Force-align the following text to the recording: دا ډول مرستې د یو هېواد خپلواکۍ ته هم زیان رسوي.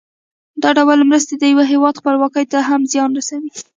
دا 0.61 0.69
ډول 0.77 0.99
مرستې 1.09 1.33
د 1.37 1.43
یو 1.51 1.61
هېواد 1.71 1.99
خپلواکۍ 2.01 2.45
ته 2.51 2.59
هم 2.69 2.81
زیان 2.91 3.09
رسوي. 3.19 3.51